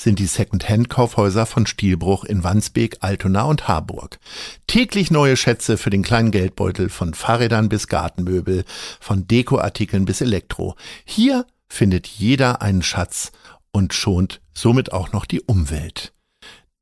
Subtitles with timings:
[0.00, 4.18] sind die Second-Hand-Kaufhäuser von Stielbruch in Wandsbek, Altona und Harburg.
[4.66, 8.64] Täglich neue Schätze für den kleinen Geldbeutel von Fahrrädern bis Gartenmöbel,
[9.00, 10.76] von Dekoartikeln bis Elektro.
[11.04, 13.32] Hier findet jeder einen Schatz
[13.72, 16.12] und schont somit auch noch die Umwelt.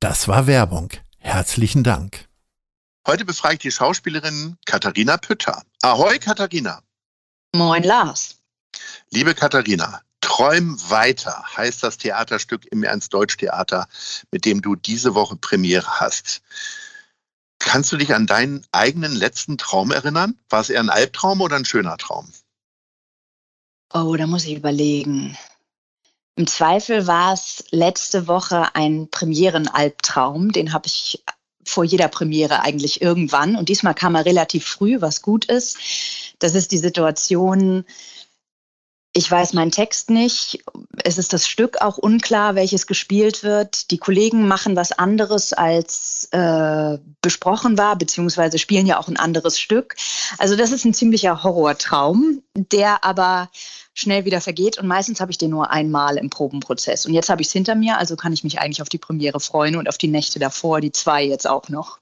[0.00, 0.90] Das war Werbung.
[1.18, 2.28] Herzlichen Dank.
[3.06, 5.62] Heute befrage ich die Schauspielerin Katharina Pütter.
[5.82, 6.82] Ahoi, Katharina.
[7.54, 8.36] Moin, Lars.
[9.10, 10.02] Liebe Katharina,
[10.38, 13.88] Träum weiter heißt das Theaterstück im Ernst-Deutsch-Theater,
[14.30, 16.42] mit dem du diese Woche Premiere hast.
[17.58, 20.38] Kannst du dich an deinen eigenen letzten Traum erinnern?
[20.48, 22.30] War es eher ein Albtraum oder ein schöner Traum?
[23.92, 25.36] Oh, da muss ich überlegen.
[26.36, 30.52] Im Zweifel war es letzte Woche ein Premieren-Albtraum.
[30.52, 31.20] Den habe ich
[31.64, 33.56] vor jeder Premiere eigentlich irgendwann.
[33.56, 35.78] Und diesmal kam er relativ früh, was gut ist.
[36.38, 37.84] Das ist die Situation,
[39.18, 40.62] ich weiß meinen Text nicht.
[41.02, 43.90] Es ist das Stück auch unklar, welches gespielt wird.
[43.90, 49.58] Die Kollegen machen was anderes, als äh, besprochen war, beziehungsweise spielen ja auch ein anderes
[49.58, 49.96] Stück.
[50.38, 53.50] Also das ist ein ziemlicher Horrortraum, der aber
[53.92, 54.78] schnell wieder vergeht.
[54.78, 57.04] Und meistens habe ich den nur einmal im Probenprozess.
[57.04, 59.40] Und jetzt habe ich es hinter mir, also kann ich mich eigentlich auf die Premiere
[59.40, 61.98] freuen und auf die Nächte davor, die zwei jetzt auch noch.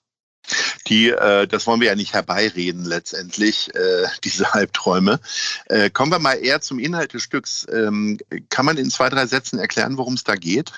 [0.89, 5.21] Die, äh, das wollen wir ja nicht herbeireden letztendlich, äh, diese Halbträume.
[5.67, 7.67] Äh, kommen wir mal eher zum Inhalt des Stücks.
[7.73, 8.19] Ähm,
[8.51, 10.73] kann man in zwei, drei Sätzen erklären, worum es da geht?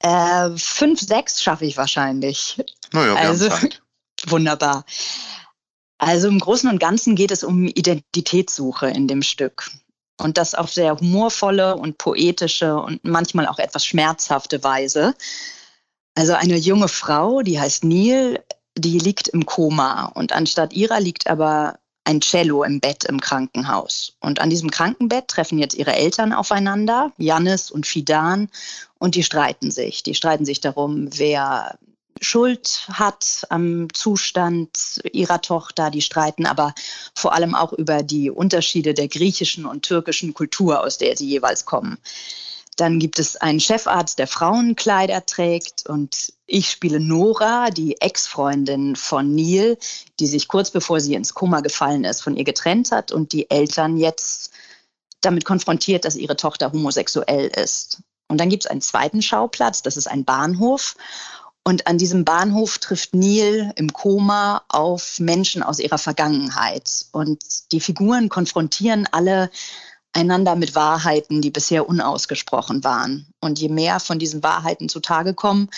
[0.00, 2.62] Äh, fünf, sechs schaffe ich wahrscheinlich.
[2.92, 3.82] Naja, wir also, haben Zeit.
[4.26, 4.84] Wunderbar.
[5.98, 9.70] Also im Großen und Ganzen geht es um Identitätssuche in dem Stück.
[10.20, 15.14] Und das auf sehr humorvolle und poetische und manchmal auch etwas schmerzhafte Weise.
[16.14, 18.42] Also eine junge Frau, die heißt Neil,
[18.78, 24.14] die liegt im Koma und anstatt ihrer liegt aber ein Cello im Bett im Krankenhaus.
[24.20, 28.48] Und an diesem Krankenbett treffen jetzt ihre Eltern aufeinander, Jannis und Fidan,
[28.98, 30.02] und die streiten sich.
[30.02, 31.78] Die streiten sich darum, wer
[32.20, 35.90] Schuld hat am Zustand ihrer Tochter.
[35.90, 36.74] Die streiten aber
[37.14, 41.64] vor allem auch über die Unterschiede der griechischen und türkischen Kultur, aus der sie jeweils
[41.64, 41.98] kommen.
[42.78, 49.34] Dann gibt es einen Chefarzt, der Frauenkleider trägt und ich spiele Nora, die Ex-Freundin von
[49.34, 49.76] Neil,
[50.20, 53.50] die sich kurz bevor sie ins Koma gefallen ist, von ihr getrennt hat und die
[53.50, 54.52] Eltern jetzt
[55.22, 58.00] damit konfrontiert, dass ihre Tochter homosexuell ist.
[58.28, 60.94] Und dann gibt es einen zweiten Schauplatz, das ist ein Bahnhof.
[61.64, 67.06] Und an diesem Bahnhof trifft Neil im Koma auf Menschen aus ihrer Vergangenheit.
[67.10, 69.50] Und die Figuren konfrontieren alle
[70.12, 73.26] einander mit Wahrheiten, die bisher unausgesprochen waren.
[73.40, 75.70] Und je mehr von diesen Wahrheiten zutage kommen,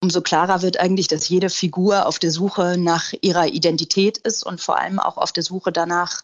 [0.00, 4.60] umso klarer wird eigentlich, dass jede Figur auf der Suche nach ihrer Identität ist und
[4.60, 6.22] vor allem auch auf der Suche danach,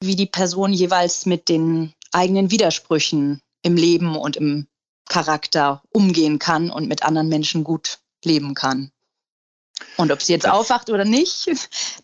[0.00, 4.66] wie die Person jeweils mit den eigenen Widersprüchen im Leben und im
[5.08, 8.90] Charakter umgehen kann und mit anderen Menschen gut leben kann.
[9.96, 11.50] Und ob sie jetzt das, aufwacht oder nicht,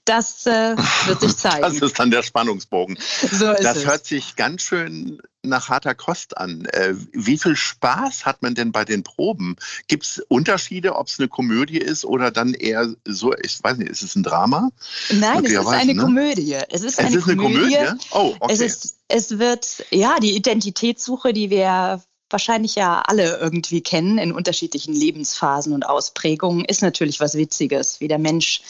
[0.04, 1.62] das äh, wird sich zeigen.
[1.62, 2.98] Das ist dann der Spannungsbogen.
[3.32, 3.86] So das es.
[3.86, 6.66] hört sich ganz schön nach harter Kost an.
[6.66, 9.56] Äh, wie viel Spaß hat man denn bei den Proben?
[9.86, 13.90] Gibt es Unterschiede, ob es eine Komödie ist oder dann eher so, ich weiß nicht,
[13.90, 14.70] ist es ein Drama?
[15.10, 16.02] Nein, es ist eine ne?
[16.02, 16.56] Komödie.
[16.70, 17.76] Es ist, es eine, ist Komödie.
[17.76, 18.06] eine Komödie.
[18.10, 18.52] Oh, okay.
[18.52, 24.32] Es, ist, es wird, ja, die Identitätssuche, die wir wahrscheinlich ja alle irgendwie kennen in
[24.32, 28.60] unterschiedlichen Lebensphasen und Ausprägungen, ist natürlich was Witziges, wie der Mensch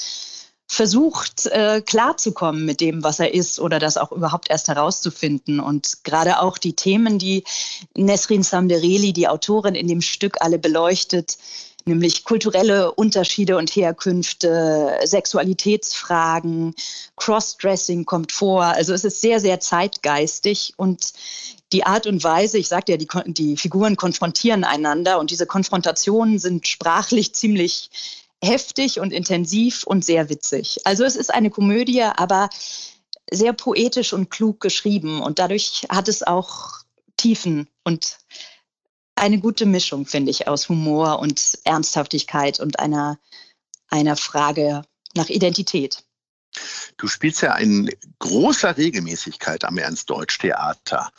[0.71, 5.61] versucht, äh, klarzukommen mit dem, was er ist oder das auch überhaupt erst herauszufinden.
[5.61, 7.45] Und gerade auch die Themen, die
[7.95, 11.39] Nesrin Samdereli, die Autorin in dem Stück, alle beleuchtet,
[11.87, 16.75] nämlich kulturelle Unterschiede und Herkünfte, Sexualitätsfragen,
[17.17, 18.65] Crossdressing kommt vor.
[18.65, 21.15] Also es ist sehr, sehr zeitgeistig und
[21.73, 26.39] die Art und Weise, ich sagte ja, die, die Figuren konfrontieren einander und diese Konfrontationen
[26.39, 27.91] sind sprachlich ziemlich
[28.43, 30.81] heftig und intensiv und sehr witzig.
[30.85, 32.49] Also es ist eine Komödie, aber
[33.31, 36.79] sehr poetisch und klug geschrieben und dadurch hat es auch
[37.17, 38.19] Tiefen und
[39.17, 43.19] eine gute Mischung, finde ich, aus Humor und Ernsthaftigkeit und einer,
[43.89, 44.83] einer Frage
[45.15, 46.05] nach Identität.
[46.97, 51.11] Du spielst ja in großer Regelmäßigkeit am Ernst-Deutsch-Theater.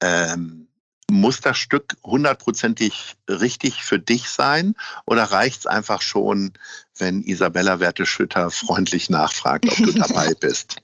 [0.00, 0.68] Ähm,
[1.10, 4.74] muss das Stück hundertprozentig richtig für dich sein
[5.06, 6.52] oder reicht es einfach schon,
[6.98, 10.76] wenn Isabella Werteschütter freundlich nachfragt, ob du dabei bist?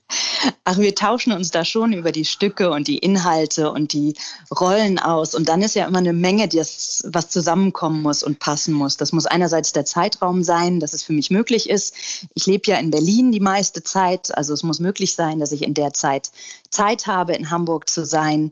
[0.63, 4.15] Ach, wir tauschen uns da schon über die Stücke und die Inhalte und die
[4.55, 5.33] Rollen aus.
[5.33, 8.97] Und dann ist ja immer eine Menge, das, was zusammenkommen muss und passen muss.
[8.97, 11.95] Das muss einerseits der Zeitraum sein, dass es für mich möglich ist.
[12.35, 14.35] Ich lebe ja in Berlin die meiste Zeit.
[14.37, 16.31] Also es muss möglich sein, dass ich in der Zeit
[16.69, 18.51] Zeit habe, in Hamburg zu sein.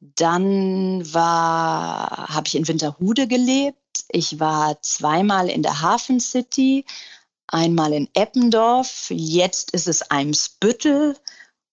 [0.00, 3.76] Dann war, habe ich in Winterhude gelebt.
[4.08, 6.84] Ich war zweimal in der Hafen City,
[7.46, 9.06] einmal in Eppendorf.
[9.10, 11.16] Jetzt ist es Eimsbüttel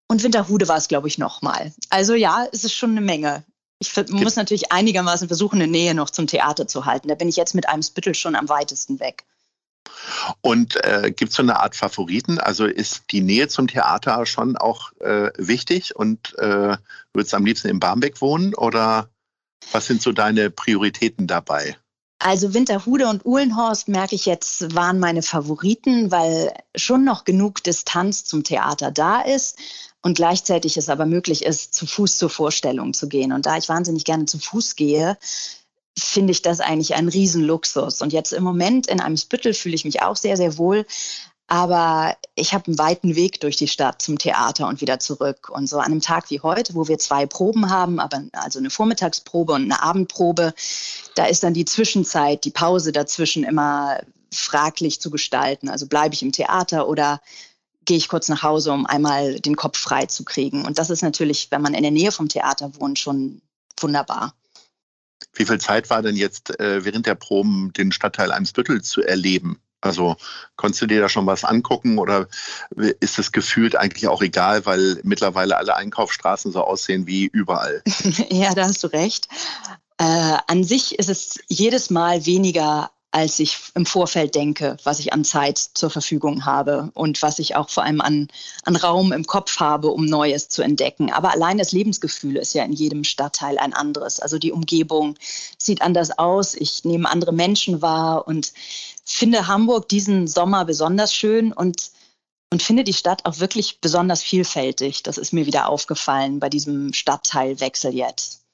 [0.07, 1.74] und Winterhude war es, glaube ich, nochmal.
[1.90, 3.44] Also ja, es ist schon eine Menge.
[3.80, 7.10] Ich muss natürlich einigermaßen versuchen, eine Nähe noch zum Theater zu halten.
[7.10, 9.24] Da bin ich jetzt mit Eimsbüttel schon am weitesten weg.
[10.42, 12.39] Und äh, gibt es so eine Art Favoriten?
[12.39, 16.78] Also ist die Nähe zum Theater schon auch äh, wichtig und äh,
[17.13, 19.10] würdest du am liebsten in Barmbek wohnen oder
[19.72, 21.78] was sind so deine Prioritäten dabei?
[22.19, 28.24] Also Winterhude und Uhlenhorst merke ich jetzt waren meine Favoriten, weil schon noch genug Distanz
[28.24, 29.60] zum Theater da ist
[30.01, 33.33] und gleichzeitig es aber möglich ist, zu Fuß zur Vorstellung zu gehen.
[33.33, 35.18] Und da ich wahnsinnig gerne zu Fuß gehe,
[35.98, 38.02] finde ich das eigentlich ein Riesenluxus.
[38.02, 40.86] Und jetzt im Moment in einem Spüttel fühle ich mich auch sehr, sehr wohl.
[41.48, 45.50] Aber ich habe einen weiten Weg durch die Stadt zum Theater und wieder zurück.
[45.50, 48.70] Und so an einem Tag wie heute, wo wir zwei Proben haben, aber also eine
[48.70, 50.54] Vormittagsprobe und eine Abendprobe,
[51.16, 54.02] da ist dann die Zwischenzeit, die Pause dazwischen immer
[54.32, 55.70] fraglich zu gestalten.
[55.70, 57.22] Also bleibe ich im Theater oder
[57.86, 60.66] gehe ich kurz nach Hause, um einmal den Kopf frei zu kriegen.
[60.66, 63.42] Und das ist natürlich, wenn man in der Nähe vom Theater wohnt, schon
[63.80, 64.34] wunderbar.
[65.34, 69.60] Wie viel Zeit war denn jetzt äh, während der Proben den Stadtteil Eimsbüttel zu erleben?
[69.81, 70.16] Also
[70.56, 72.28] konntest du dir da schon was angucken oder
[73.00, 77.84] ist es gefühlt eigentlich auch egal, weil mittlerweile alle Einkaufsstraßen so aussehen wie überall?
[78.30, 79.28] ja, da hast du recht.
[80.00, 85.12] Äh, an sich ist es jedes Mal weniger als ich im Vorfeld denke, was ich
[85.12, 88.28] an Zeit zur Verfügung habe und was ich auch vor allem an,
[88.64, 91.12] an Raum im Kopf habe, um Neues zu entdecken.
[91.12, 94.19] Aber allein das Lebensgefühl ist ja in jedem Stadtteil ein anderes.
[94.19, 95.16] Also die Umgebung
[95.57, 96.54] sieht anders aus.
[96.54, 98.54] Ich nehme andere Menschen wahr und
[99.04, 101.90] finde Hamburg diesen Sommer besonders schön und
[102.50, 105.02] und finde die Stadt auch wirklich besonders vielfältig.
[105.02, 108.45] Das ist mir wieder aufgefallen bei diesem Stadtteilwechsel jetzt.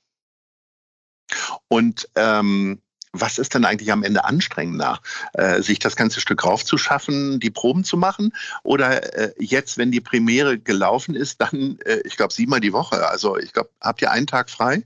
[1.68, 2.82] Und ähm,
[3.14, 5.00] was ist denn eigentlich am Ende anstrengender?
[5.34, 8.34] Äh, sich das ganze Stück raufzuschaffen, die Proben zu machen?
[8.64, 13.08] Oder äh, jetzt, wenn die Premiere gelaufen ist, dann, äh, ich glaube, siebenmal die Woche.
[13.08, 14.84] Also ich glaube, habt ihr einen Tag frei?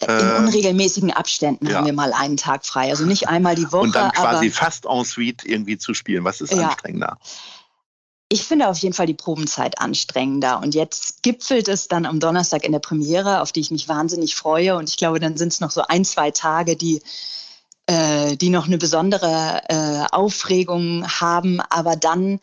[0.00, 1.76] In äh, unregelmäßigen Abständen ja.
[1.76, 2.90] haben wir mal einen Tag frei.
[2.90, 3.82] Also nicht einmal die Woche.
[3.82, 6.24] Und dann quasi fast en suite irgendwie zu spielen.
[6.24, 6.68] Was ist ja.
[6.68, 7.18] anstrengender?
[8.34, 10.60] Ich finde auf jeden Fall die Probenzeit anstrengender.
[10.60, 14.34] Und jetzt gipfelt es dann am Donnerstag in der Premiere, auf die ich mich wahnsinnig
[14.34, 14.74] freue.
[14.74, 17.00] Und ich glaube, dann sind es noch so ein, zwei Tage, die,
[17.86, 21.60] äh, die noch eine besondere äh, Aufregung haben.
[21.60, 22.40] Aber dann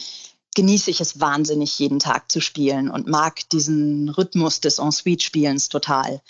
[0.56, 6.22] genieße ich es wahnsinnig, jeden Tag zu spielen und mag diesen Rhythmus des Ensuite-Spielens total.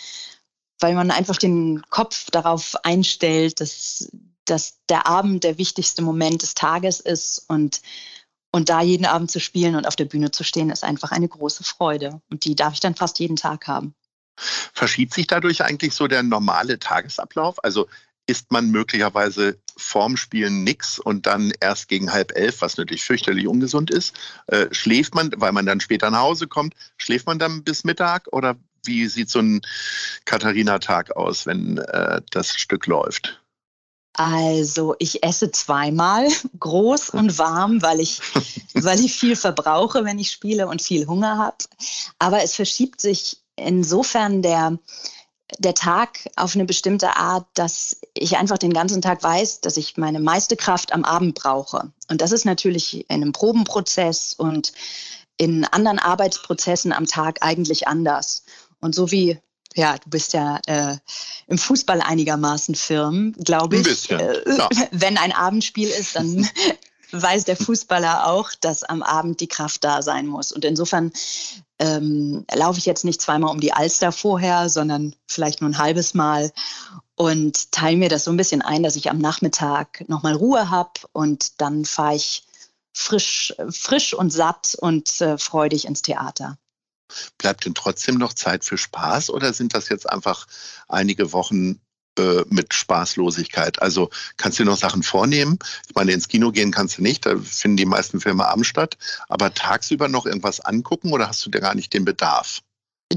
[0.80, 4.10] Weil man einfach den Kopf darauf einstellt, dass,
[4.44, 7.80] dass der Abend der wichtigste Moment des Tages ist und
[8.52, 11.28] und da jeden Abend zu spielen und auf der Bühne zu stehen, ist einfach eine
[11.28, 12.20] große Freude.
[12.30, 13.94] Und die darf ich dann fast jeden Tag haben.
[14.36, 17.64] Verschiebt sich dadurch eigentlich so der normale Tagesablauf?
[17.64, 17.88] Also
[18.26, 23.48] isst man möglicherweise vorm Spielen nix und dann erst gegen halb elf, was natürlich fürchterlich
[23.48, 24.14] ungesund ist.
[24.46, 28.28] Äh, schläft man, weil man dann später nach Hause kommt, schläft man dann bis Mittag
[28.30, 29.60] oder wie sieht so ein
[30.24, 33.41] Katharina-Tag aus, wenn äh, das Stück läuft?
[34.14, 36.28] Also ich esse zweimal
[36.58, 38.20] groß und warm, weil ich,
[38.74, 41.56] weil ich viel verbrauche, wenn ich spiele und viel Hunger habe.
[42.18, 44.78] Aber es verschiebt sich insofern der,
[45.58, 49.96] der Tag auf eine bestimmte Art, dass ich einfach den ganzen Tag weiß, dass ich
[49.96, 51.92] meine meiste Kraft am Abend brauche.
[52.08, 54.72] Und das ist natürlich in einem Probenprozess und
[55.38, 58.44] in anderen Arbeitsprozessen am Tag eigentlich anders.
[58.80, 59.38] Und so wie
[59.74, 60.96] ja, du bist ja äh,
[61.46, 63.86] im Fußball einigermaßen firm, glaube ich.
[63.86, 64.68] Ein bisschen, äh.
[64.90, 66.48] Wenn ein Abendspiel ist, dann
[67.12, 70.52] weiß der Fußballer auch, dass am Abend die Kraft da sein muss.
[70.52, 71.12] Und insofern
[71.78, 76.14] ähm, laufe ich jetzt nicht zweimal um die Alster vorher, sondern vielleicht nur ein halbes
[76.14, 76.52] Mal
[77.14, 81.00] und teile mir das so ein bisschen ein, dass ich am Nachmittag nochmal Ruhe habe
[81.12, 82.44] und dann fahre ich
[82.92, 86.58] frisch, frisch und satt und äh, freudig ins Theater.
[87.38, 90.46] Bleibt denn trotzdem noch Zeit für Spaß oder sind das jetzt einfach
[90.88, 91.80] einige Wochen
[92.18, 93.80] äh, mit Spaßlosigkeit?
[93.80, 95.58] Also kannst du noch Sachen vornehmen?
[95.88, 98.98] Ich meine, ins Kino gehen kannst du nicht, da finden die meisten Filme abends statt.
[99.28, 102.62] Aber tagsüber noch irgendwas angucken oder hast du dir gar nicht den Bedarf?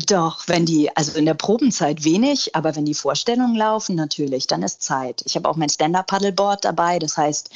[0.08, 4.62] Doch, wenn die, also in der Probenzeit wenig, aber wenn die Vorstellungen laufen, natürlich, dann
[4.62, 5.22] ist Zeit.
[5.25, 7.00] Ich habe auch mein Stand-Up-Paddleboard dabei.
[7.00, 7.50] Das heißt,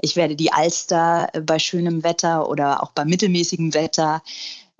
[0.00, 4.22] ich werde die Alster äh, bei schönem Wetter oder auch bei mittelmäßigem Wetter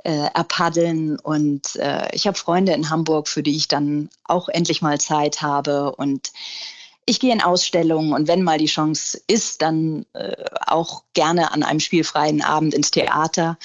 [0.06, 1.18] äh, erpaddeln.
[1.18, 5.42] Und äh, ich habe Freunde in Hamburg, für die ich dann auch endlich mal Zeit
[5.42, 5.96] habe.
[5.96, 6.30] Und
[7.06, 10.34] ich gehe in Ausstellungen und wenn mal die Chance ist, dann äh,
[10.66, 13.58] auch gerne an einem spielfreien Abend ins Theater.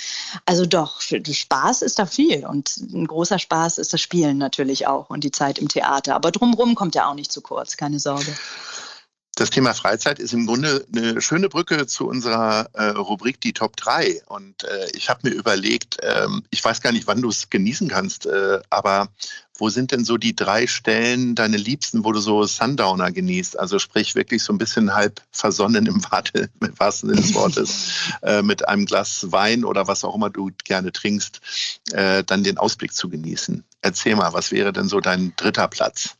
[0.45, 5.10] Also doch, Spaß ist da viel und ein großer Spaß ist das Spielen natürlich auch
[5.10, 6.15] und die Zeit im Theater.
[6.15, 8.31] Aber drumherum kommt ja auch nicht zu kurz, keine Sorge.
[9.41, 13.75] Das Thema Freizeit ist im Grunde eine schöne Brücke zu unserer äh, Rubrik die Top
[13.75, 14.21] 3.
[14.27, 17.88] Und äh, ich habe mir überlegt, ähm, ich weiß gar nicht, wann du es genießen
[17.88, 19.10] kannst, äh, aber
[19.57, 23.57] wo sind denn so die drei Stellen, deine Liebsten, wo du so Sundowner genießt?
[23.57, 28.12] Also sprich wirklich so ein bisschen halb versonnen im, Warte, im wahrsten Sinne des Wortes,
[28.21, 31.41] äh, mit einem Glas Wein oder was auch immer du gerne trinkst,
[31.93, 33.63] äh, dann den Ausblick zu genießen.
[33.81, 36.15] Erzähl mal, was wäre denn so dein dritter Platz?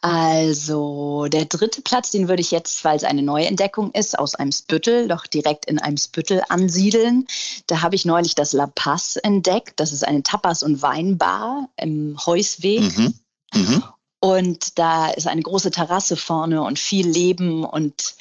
[0.00, 4.52] Also der dritte Platz, den würde ich jetzt, weil es eine Neuentdeckung ist, aus einem
[4.52, 7.26] Spüttel, doch direkt in einem Spüttel ansiedeln.
[7.66, 9.80] Da habe ich neulich das La Paz entdeckt.
[9.80, 12.96] Das ist eine Tapas- und Weinbar im Heusweg.
[12.96, 13.14] Mhm.
[13.54, 13.82] Mhm.
[14.20, 18.16] Und da ist eine große Terrasse vorne und viel Leben und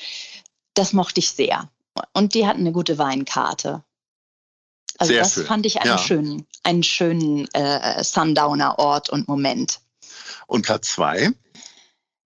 [0.73, 1.69] das mochte ich sehr.
[2.13, 3.83] Und die hatten eine gute Weinkarte.
[4.99, 5.45] Also sehr das schön.
[5.45, 5.97] fand ich einen ja.
[5.97, 9.79] schönen, einen schönen äh, Sundowner-Ort und Moment.
[10.47, 11.31] Und Platz zwei?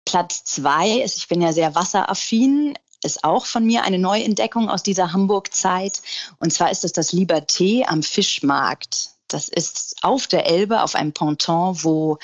[0.09, 4.83] Platz zwei ist, ich bin ja sehr wasseraffin, ist auch von mir eine Neuentdeckung aus
[4.83, 6.01] dieser Hamburg-Zeit.
[6.41, 9.11] Und zwar ist es das Liberté am Fischmarkt.
[9.29, 12.17] Das ist auf der Elbe, auf einem Ponton, wo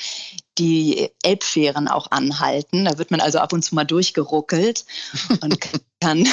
[0.57, 2.87] die Elbfähren auch anhalten.
[2.87, 4.87] Da wird man also ab und zu mal durchgeruckelt
[5.43, 5.59] und
[6.01, 6.27] kann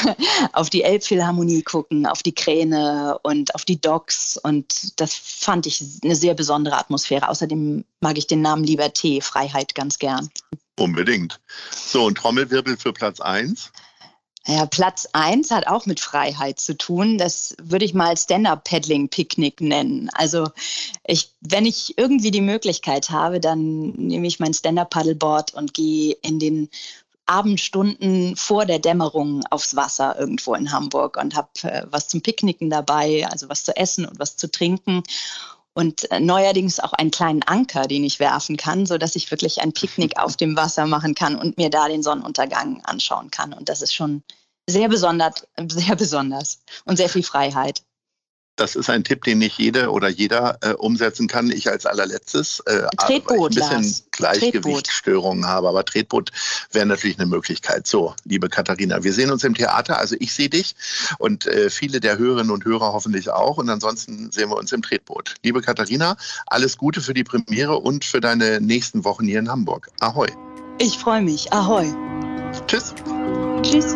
[0.53, 4.38] auf die Elbphilharmonie gucken, auf die Kräne und auf die Docks.
[4.38, 7.27] Und das fand ich eine sehr besondere Atmosphäre.
[7.27, 10.29] Außerdem mag ich den Namen Liberté, Freiheit, ganz gern.
[10.78, 11.40] Unbedingt.
[11.72, 13.72] So, und Trommelwirbel für Platz 1?
[14.48, 17.20] Ja, Platz 1 hat auch mit Freiheit zu tun.
[17.20, 20.10] Das würde ich mal Stand-Up-Paddling-Picknick nennen.
[20.13, 20.50] Also
[21.06, 26.40] ich, wenn ich irgendwie die Möglichkeit habe, dann nehme ich mein Stand-Up-Paddleboard und gehe in
[26.40, 26.70] den
[27.28, 32.72] Abendstunden vor der Dämmerung aufs Wasser irgendwo in Hamburg und habe äh, was zum Picknicken
[32.72, 35.04] dabei, also was zu essen und was zu trinken
[35.74, 39.62] und äh, neuerdings auch einen kleinen Anker, den ich werfen kann, so dass ich wirklich
[39.62, 43.54] ein Picknick auf dem Wasser machen kann und mir da den Sonnenuntergang anschauen kann.
[43.54, 44.24] Und das ist schon
[44.68, 47.84] sehr besonders, sehr besonders und sehr viel Freiheit.
[48.55, 51.50] Das ist ein Tipp, den nicht jede oder jeder äh, umsetzen kann.
[51.51, 55.70] Ich als allerletztes, äh, Tretboot, weil ich ein bisschen Gleichgewichtsstörungen habe.
[55.70, 56.31] Aber Tretboot
[56.72, 57.88] wäre natürlich eine Möglichkeit.
[57.88, 59.98] So, liebe Katharina, wir sehen uns im Theater.
[59.98, 60.75] Also ich sehe dich
[61.17, 63.58] und äh, viele der Hörerinnen und Hörer hoffentlich auch.
[63.58, 65.36] Und ansonsten sehen wir uns im Tretboot.
[65.43, 66.17] Liebe Katharina,
[66.48, 69.89] alles Gute für die Premiere und für deine nächsten Wochen hier in Hamburg.
[70.01, 70.27] Ahoi.
[70.77, 71.51] Ich freue mich.
[71.53, 71.93] Ahoi.
[72.67, 72.93] Tschüss.
[73.63, 73.96] Tschüss.